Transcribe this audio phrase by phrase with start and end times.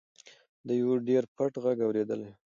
[0.65, 2.35] ده یو ډېر پټ غږ اورېدلی و.